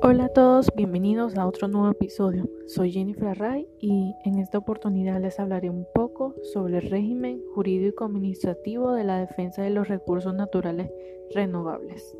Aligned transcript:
Hola 0.00 0.26
a 0.26 0.28
todos, 0.28 0.70
bienvenidos 0.76 1.36
a 1.36 1.44
otro 1.44 1.66
nuevo 1.66 1.90
episodio. 1.90 2.48
Soy 2.68 2.92
Jennifer 2.92 3.36
Ray 3.36 3.66
y 3.80 4.14
en 4.24 4.38
esta 4.38 4.58
oportunidad 4.58 5.20
les 5.20 5.40
hablaré 5.40 5.70
un 5.70 5.88
poco 5.92 6.36
sobre 6.52 6.78
el 6.78 6.88
régimen 6.88 7.42
jurídico 7.52 8.04
administrativo 8.04 8.92
de 8.92 9.02
la 9.02 9.18
defensa 9.18 9.62
de 9.62 9.70
los 9.70 9.88
recursos 9.88 10.32
naturales 10.34 10.88
renovables. 11.34 12.16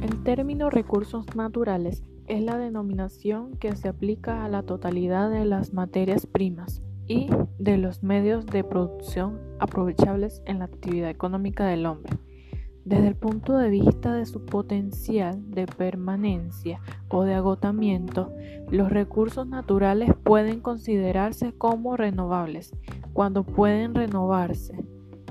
El 0.00 0.22
término 0.24 0.70
recursos 0.70 1.26
naturales 1.36 2.02
es 2.28 2.42
la 2.42 2.56
denominación 2.56 3.58
que 3.58 3.76
se 3.76 3.88
aplica 3.88 4.42
a 4.42 4.48
la 4.48 4.62
totalidad 4.62 5.30
de 5.30 5.44
las 5.44 5.74
materias 5.74 6.26
primas 6.26 6.80
y 7.06 7.28
de 7.58 7.78
los 7.78 8.02
medios 8.02 8.46
de 8.46 8.64
producción 8.64 9.40
aprovechables 9.58 10.42
en 10.46 10.60
la 10.60 10.66
actividad 10.66 11.10
económica 11.10 11.66
del 11.66 11.86
hombre. 11.86 12.18
Desde 12.84 13.06
el 13.06 13.14
punto 13.14 13.56
de 13.58 13.70
vista 13.70 14.14
de 14.14 14.26
su 14.26 14.44
potencial 14.44 15.50
de 15.52 15.66
permanencia 15.66 16.80
o 17.08 17.22
de 17.22 17.34
agotamiento, 17.34 18.32
los 18.70 18.90
recursos 18.90 19.46
naturales 19.46 20.10
pueden 20.24 20.60
considerarse 20.60 21.52
como 21.52 21.96
renovables 21.96 22.72
cuando 23.12 23.44
pueden 23.44 23.94
renovarse 23.94 24.84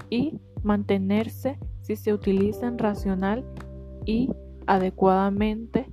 y 0.10 0.40
mantenerse 0.64 1.60
si 1.82 1.98
se 1.98 2.14
utilizan 2.14 2.78
racional 2.78 3.44
y 4.06 4.30
adecuadamente 4.68 5.92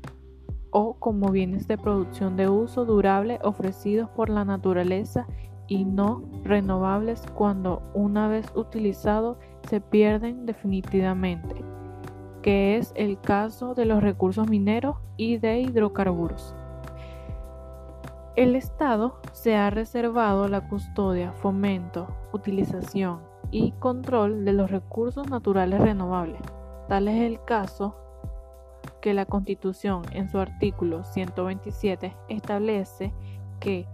o 0.70 0.94
como 0.98 1.30
bienes 1.30 1.66
de 1.66 1.78
producción 1.78 2.36
de 2.36 2.48
uso 2.48 2.84
durable 2.84 3.40
ofrecidos 3.42 4.08
por 4.10 4.28
la 4.28 4.44
naturaleza 4.44 5.26
y 5.68 5.84
no 5.84 6.22
renovables 6.42 7.22
cuando 7.34 7.82
una 7.94 8.26
vez 8.26 8.50
utilizados 8.54 9.36
se 9.68 9.80
pierden 9.80 10.46
definitivamente, 10.46 11.62
que 12.42 12.76
es 12.76 12.92
el 12.96 13.20
caso 13.20 13.74
de 13.74 13.84
los 13.84 14.02
recursos 14.02 14.48
mineros 14.48 14.96
y 15.16 15.36
de 15.36 15.60
hidrocarburos. 15.60 16.54
El 18.34 18.56
Estado 18.56 19.20
se 19.32 19.56
ha 19.56 19.68
reservado 19.68 20.48
la 20.48 20.68
custodia, 20.68 21.32
fomento, 21.32 22.06
utilización 22.32 23.20
y 23.50 23.72
control 23.72 24.44
de 24.44 24.52
los 24.52 24.70
recursos 24.70 25.28
naturales 25.28 25.80
renovables. 25.80 26.40
Tal 26.88 27.08
es 27.08 27.20
el 27.20 27.42
caso 27.44 27.96
que 29.00 29.12
la 29.12 29.26
Constitución 29.26 30.02
en 30.12 30.28
su 30.28 30.38
artículo 30.38 31.04
127 31.04 32.16
establece 32.28 33.12
que 33.60 33.86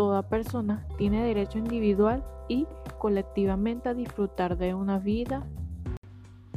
Toda 0.00 0.22
persona 0.22 0.86
tiene 0.96 1.22
derecho 1.22 1.58
individual 1.58 2.24
y 2.48 2.66
colectivamente 2.96 3.90
a 3.90 3.92
disfrutar 3.92 4.56
de 4.56 4.72
una 4.72 4.98
vida, 4.98 5.46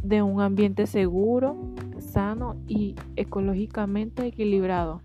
de 0.02 0.22
un 0.22 0.40
ambiente 0.40 0.88
seguro, 0.88 1.58
sano 2.00 2.56
y 2.70 2.96
ecológicamente 3.18 4.26
equilibrado. 4.26 5.02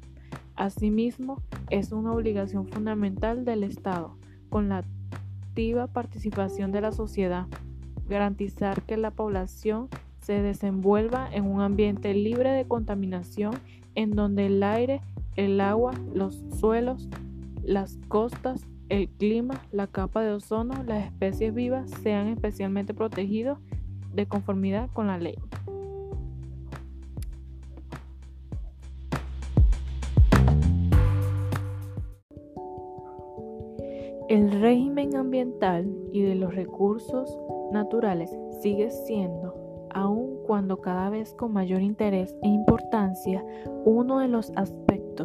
Asimismo, 0.55 1.43
es 1.69 1.91
una 1.91 2.13
obligación 2.13 2.69
fundamental 2.69 3.45
del 3.45 3.65
Estado, 3.65 4.15
con 4.51 4.69
la 4.69 4.85
activa 5.49 5.89
participación 5.89 6.71
de 6.71 6.81
la 6.81 6.93
sociedad, 6.93 7.49
garantizar 8.09 8.83
que 8.83 8.97
la 8.97 9.11
población 9.11 9.89
se 10.21 10.43
desenvuelva 10.43 11.29
en 11.33 11.45
un 11.45 11.61
ambiente 11.61 12.15
libre 12.15 12.53
de 12.53 12.69
contaminación 12.69 13.55
en 13.97 14.13
donde 14.13 14.47
el 14.47 14.63
aire, 14.63 15.01
el 15.35 15.61
agua, 15.61 15.93
los 16.15 16.41
suelos, 16.61 17.09
las 17.69 17.99
costas, 18.09 18.67
el 18.89 19.11
clima, 19.11 19.61
la 19.73 19.87
capa 19.89 20.23
de 20.23 20.33
ozono, 20.33 20.83
las 20.85 21.05
especies 21.05 21.53
vivas 21.53 21.91
sean 22.03 22.29
especialmente 22.29 22.95
protegidos 22.95 23.59
de 24.15 24.27
conformidad 24.27 24.89
con 24.95 25.07
la 25.07 25.19
ley. 25.19 25.35
El 34.31 34.51
régimen 34.63 35.15
ambiental 35.15 35.95
y 36.11 36.23
de 36.23 36.37
los 36.37 36.55
recursos 36.55 37.39
naturales 37.71 38.31
sigue 38.63 38.91
siendo, 38.91 39.89
aun 39.91 40.39
cuando 40.47 40.81
cada 40.81 41.11
vez 41.11 41.35
con 41.35 41.53
mayor 41.53 41.83
interés 41.83 42.35
e 42.43 42.49
importancia, 42.49 43.45
uno 43.85 44.21
de 44.21 44.29
los 44.29 44.53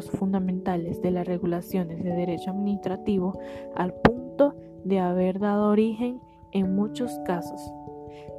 fundamentales 0.02 1.02
de 1.02 1.12
las 1.12 1.28
regulaciones 1.28 2.04
de 2.04 2.12
derecho 2.12 2.52
administrativo 2.52 3.40
al 3.76 3.94
punto 3.94 4.56
de 4.84 5.00
haber 5.00 5.40
dado 5.40 5.70
origen 5.70 6.20
en 6.52 6.76
muchos 6.76 7.20
casos 7.26 7.62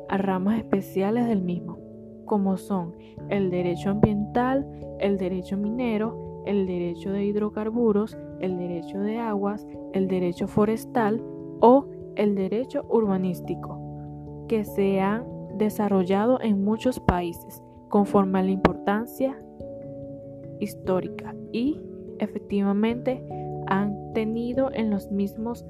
a 0.09 0.19
ramas 0.19 0.59
especiales 0.59 1.27
del 1.27 1.43
mismo, 1.43 1.79
como 2.27 2.57
son 2.57 2.95
el 3.31 3.51
derecho 3.51 3.91
ambiental, 3.91 4.67
el 5.01 5.17
derecho 5.17 5.57
minero, 5.57 6.43
el 6.47 6.67
derecho 6.67 7.11
de 7.11 7.25
hidrocarburos, 7.25 8.17
el 8.41 8.59
derecho 8.59 9.01
de 9.01 9.19
aguas, 9.19 9.67
el 9.93 10.09
derecho 10.09 10.47
forestal 10.47 11.23
o 11.61 11.87
el 12.17 12.35
derecho 12.35 12.85
urbanístico, 12.91 13.79
que 14.49 14.65
se 14.65 15.01
han 15.01 15.25
desarrollado 15.57 16.39
en 16.41 16.65
muchos 16.65 17.01
países 17.01 17.63
conforme 17.89 18.41
a 18.41 18.43
la 18.43 18.51
importancia 18.51 19.41
histórica 20.65 21.35
y 21.53 21.81
efectivamente 22.19 23.25
han 23.67 24.13
tenido 24.13 24.71
en 24.73 24.91
los 24.91 25.11
mismos 25.11 25.65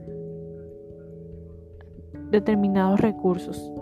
determinados 2.31 3.01
recursos. 3.01 3.73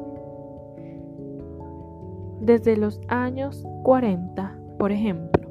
Desde 2.40 2.76
los 2.76 3.00
años 3.08 3.64
40, 3.84 4.58
por 4.78 4.92
ejemplo, 4.92 5.48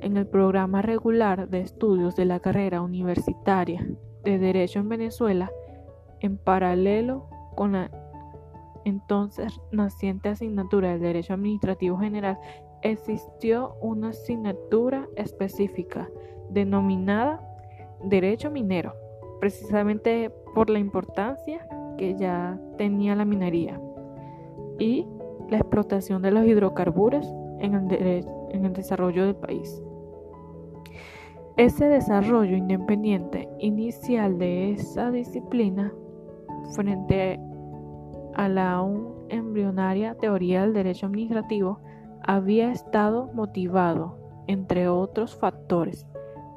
en 0.00 0.16
el 0.16 0.26
programa 0.26 0.82
regular 0.82 1.48
de 1.48 1.60
estudios 1.60 2.16
de 2.16 2.24
la 2.24 2.40
carrera 2.40 2.80
universitaria 2.80 3.86
de 4.24 4.38
Derecho 4.38 4.80
en 4.80 4.88
Venezuela, 4.88 5.50
en 6.20 6.38
paralelo 6.38 7.28
con 7.54 7.72
la 7.72 7.90
entonces 8.84 9.60
naciente 9.70 10.30
asignatura 10.30 10.90
del 10.90 11.00
Derecho 11.00 11.34
Administrativo 11.34 11.98
General 11.98 12.38
existió 12.82 13.76
una 13.80 14.10
asignatura 14.10 15.08
específica 15.16 16.08
denominada 16.50 17.40
Derecho 18.04 18.50
Minero, 18.50 18.94
precisamente 19.40 20.30
por 20.54 20.68
la 20.68 20.78
importancia 20.78 21.66
que 21.96 22.14
ya 22.16 22.58
tenía 22.76 23.14
la 23.14 23.24
minería 23.24 23.80
y 24.78 25.06
la 25.48 25.58
explotación 25.58 26.22
de 26.22 26.30
los 26.30 26.46
hidrocarburos 26.46 27.26
en 27.60 27.74
el, 27.74 28.72
desarrollo 28.72 29.24
del 29.26 29.36
país. 29.36 29.82
Ese 31.56 31.86
desarrollo 31.86 32.56
independiente 32.56 33.48
inicial 33.58 34.38
de 34.38 34.72
esa 34.72 35.10
disciplina 35.10 35.92
frente 36.74 37.38
a 38.34 38.48
la 38.48 38.72
aún 38.72 39.26
embrionaria 39.28 40.14
teoría 40.14 40.62
del 40.62 40.72
derecho 40.72 41.06
administrativo 41.06 41.78
había 42.26 42.72
estado 42.72 43.30
motivado, 43.32 44.18
entre 44.46 44.88
otros 44.88 45.36
factores, 45.36 46.06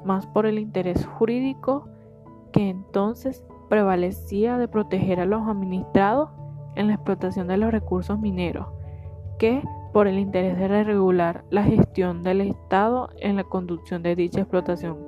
más 0.04 0.26
por 0.26 0.46
el 0.46 0.58
interés 0.58 1.04
jurídico 1.06 1.88
que 2.52 2.68
entonces 2.68 3.44
prevalecía 3.68 4.58
de 4.58 4.68
proteger 4.68 5.20
a 5.20 5.26
los 5.26 5.46
administrados 5.48 6.30
en 6.76 6.88
la 6.88 6.94
explotación 6.94 7.48
de 7.48 7.56
los 7.56 7.72
recursos 7.72 8.18
mineros, 8.18 8.66
que 9.38 9.62
por 9.92 10.06
el 10.06 10.18
interés 10.18 10.58
de 10.58 10.84
regular 10.84 11.44
la 11.50 11.64
gestión 11.64 12.22
del 12.22 12.42
Estado 12.42 13.08
en 13.18 13.36
la 13.36 13.44
conducción 13.44 14.02
de 14.02 14.14
dicha 14.14 14.40
explotación. 14.40 14.98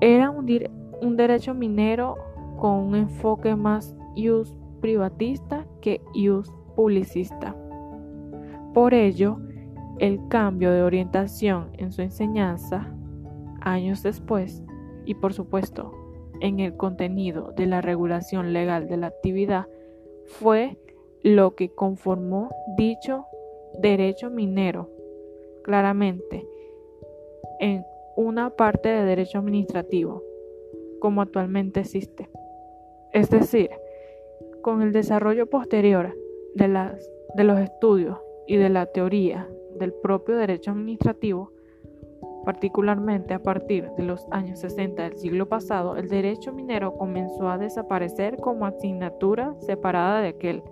Era 0.00 0.30
un, 0.30 0.46
derecho 1.16 1.52
minero 1.52 2.16
con 2.58 2.72
un 2.72 2.94
enfoque 2.94 3.54
más 3.54 3.94
ius 4.16 4.56
privatista 4.80 5.66
que 5.82 6.00
ius 6.14 6.50
publicista. 6.74 7.54
Por 8.74 8.94
ello, 8.94 9.38
el 9.98 10.28
cambio 10.28 10.70
de 10.72 10.82
orientación 10.82 11.70
en 11.76 11.92
su 11.92 12.02
enseñanza, 12.02 12.94
años 13.60 14.02
después, 14.02 14.62
y 15.04 15.14
por 15.14 15.32
supuesto 15.32 15.92
en 16.40 16.60
el 16.60 16.76
contenido 16.76 17.52
de 17.56 17.66
la 17.66 17.80
regulación 17.80 18.52
legal 18.52 18.88
de 18.88 18.96
la 18.96 19.08
actividad, 19.08 19.66
fue 20.24 20.78
lo 21.22 21.54
que 21.54 21.70
conformó 21.70 22.50
dicho 22.76 23.26
derecho 23.78 24.30
minero, 24.30 24.88
claramente, 25.62 26.46
en 27.58 27.84
una 28.16 28.50
parte 28.50 28.88
de 28.88 29.04
derecho 29.04 29.38
administrativo, 29.38 30.22
como 30.98 31.22
actualmente 31.22 31.80
existe. 31.80 32.30
Es 33.12 33.28
decir, 33.30 33.70
con 34.62 34.82
el 34.82 34.92
desarrollo 34.92 35.48
posterior 35.48 36.16
de, 36.54 36.68
los 36.68 37.60
estudios 37.60 38.18
y 38.50 38.56
de 38.56 38.68
la 38.68 38.86
teoría 38.86 39.48
del 39.78 39.92
propio 39.92 40.36
derecho 40.36 40.72
administrativo, 40.72 41.52
Particularmente 42.44 43.34
a 43.34 43.42
partir 43.42 43.90
de 43.98 44.02
los 44.02 44.26
años 44.30 44.60
60 44.60 45.02
del 45.02 45.16
siglo 45.18 45.46
pasado, 45.46 45.96
el 45.96 46.08
derecho 46.08 46.52
minero 46.52 46.94
comenzó 46.94 47.50
a 47.50 47.58
desaparecer 47.58 48.38
como 48.38 48.64
asignatura 48.64 49.54
separada 49.60 50.22
de 50.22 50.28
aquel 50.28 50.62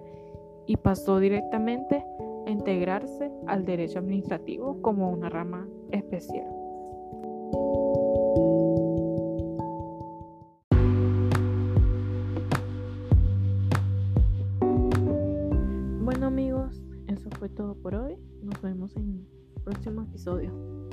y 0.66 0.78
pasó 0.78 1.20
directamente 1.20 2.02
a 2.46 2.50
integrarse 2.50 3.30
al 3.46 3.66
derecho 3.66 3.98
administrativo 3.98 4.80
como 4.80 5.10
una 5.10 5.28
rama 5.28 5.68
especial. 5.90 6.46
Bueno 16.02 16.26
amigos, 16.26 16.87
eso 17.08 17.30
fue 17.38 17.48
todo 17.48 17.74
por 17.74 17.94
hoy. 17.94 18.16
Nos 18.42 18.60
vemos 18.62 18.94
en 18.96 19.26
el 19.56 19.62
próximo 19.62 20.02
episodio. 20.02 20.87